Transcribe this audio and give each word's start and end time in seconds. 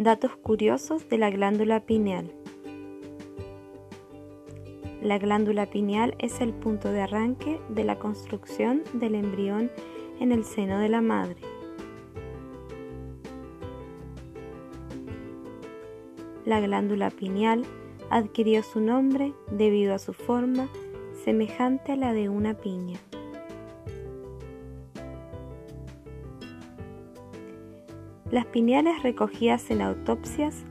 Datos 0.00 0.34
curiosos 0.34 1.06
de 1.10 1.18
la 1.18 1.28
glándula 1.28 1.84
pineal. 1.84 2.32
La 5.02 5.18
glándula 5.18 5.66
pineal 5.66 6.14
es 6.18 6.40
el 6.40 6.54
punto 6.54 6.90
de 6.90 7.02
arranque 7.02 7.60
de 7.68 7.84
la 7.84 7.98
construcción 7.98 8.82
del 8.94 9.14
embrión 9.14 9.70
en 10.18 10.32
el 10.32 10.44
seno 10.46 10.78
de 10.78 10.88
la 10.88 11.02
madre. 11.02 11.36
La 16.46 16.60
glándula 16.60 17.10
pineal 17.10 17.66
adquirió 18.08 18.62
su 18.62 18.80
nombre 18.80 19.34
debido 19.50 19.94
a 19.94 19.98
su 19.98 20.14
forma 20.14 20.70
semejante 21.26 21.92
a 21.92 21.96
la 21.96 22.14
de 22.14 22.30
una 22.30 22.54
piña. 22.54 22.98
Las 28.30 28.46
pineales 28.46 29.02
recogidas 29.02 29.72
en 29.72 29.82
autopsias 29.82 30.64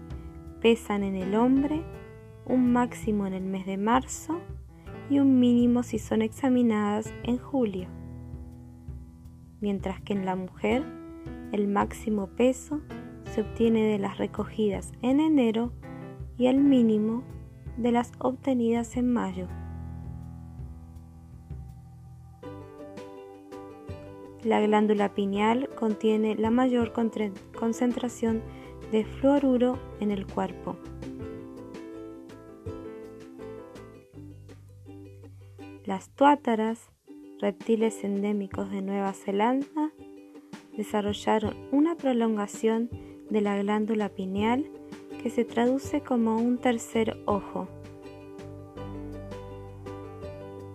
pesan 0.61 1.03
en 1.03 1.15
el 1.15 1.35
hombre 1.35 1.83
un 2.45 2.71
máximo 2.71 3.27
en 3.27 3.33
el 3.33 3.43
mes 3.43 3.65
de 3.65 3.75
marzo 3.75 4.39
y 5.09 5.19
un 5.19 5.41
mínimo 5.41 5.83
si 5.83 5.99
son 5.99 6.21
examinadas 6.21 7.13
en 7.23 7.37
julio, 7.37 7.89
mientras 9.59 9.99
que 9.99 10.13
en 10.13 10.23
la 10.23 10.37
mujer 10.37 10.85
el 11.51 11.67
máximo 11.67 12.27
peso 12.27 12.79
se 13.25 13.41
obtiene 13.41 13.83
de 13.83 13.99
las 13.99 14.17
recogidas 14.17 14.93
en 15.01 15.19
enero 15.19 15.73
y 16.37 16.47
el 16.47 16.59
mínimo 16.59 17.23
de 17.75 17.91
las 17.91 18.13
obtenidas 18.19 18.95
en 18.95 19.11
mayo. 19.11 19.47
La 24.43 24.61
glándula 24.61 25.13
pineal 25.13 25.69
contiene 25.75 26.35
la 26.35 26.49
mayor 26.49 26.93
concentración 26.93 28.41
de 28.91 29.03
fluoruro 29.03 29.77
en 29.99 30.11
el 30.11 30.25
cuerpo. 30.25 30.77
Las 35.85 36.09
tuátaras, 36.11 36.89
reptiles 37.39 38.03
endémicos 38.03 38.71
de 38.71 38.81
Nueva 38.81 39.11
Zelanda, 39.11 39.91
desarrollaron 40.77 41.55
una 41.71 41.95
prolongación 41.95 42.89
de 43.29 43.41
la 43.41 43.57
glándula 43.57 44.09
pineal 44.09 44.69
que 45.21 45.29
se 45.29 45.43
traduce 45.43 46.01
como 46.01 46.37
un 46.37 46.59
tercer 46.59 47.17
ojo. 47.25 47.67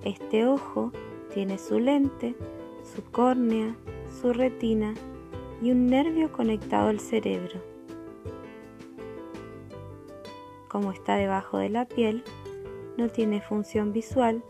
Este 0.05 0.47
ojo 0.47 0.92
tiene 1.33 1.57
su 1.57 1.79
lente, 1.79 2.35
su 2.85 3.03
córnea, 3.11 3.75
su 4.21 4.33
retina 4.33 4.95
y 5.63 5.71
un 5.71 5.87
nervio 5.87 6.31
conectado 6.33 6.89
al 6.89 7.01
cerebro. 7.01 7.61
Como 10.69 10.93
está 10.93 11.17
debajo 11.17 11.59
de 11.59 11.71
la 11.71 11.87
piel, 11.87 12.25
no 12.97 13.09
tiene 13.09 13.41
función 13.41 13.93
visual 13.93 14.43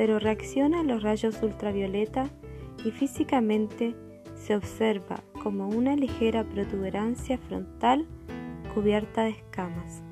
pero 0.00 0.18
reacciona 0.18 0.80
a 0.80 0.82
los 0.82 1.02
rayos 1.02 1.42
ultravioleta 1.42 2.30
y 2.86 2.90
físicamente 2.90 3.94
se 4.34 4.56
observa 4.56 5.22
como 5.42 5.68
una 5.68 5.94
ligera 5.94 6.42
protuberancia 6.42 7.36
frontal 7.36 8.06
cubierta 8.72 9.24
de 9.24 9.32
escamas. 9.32 10.02